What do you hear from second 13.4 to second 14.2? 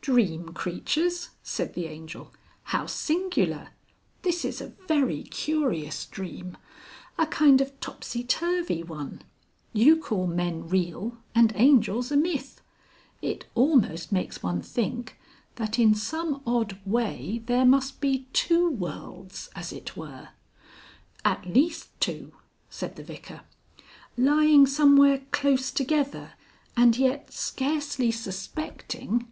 almost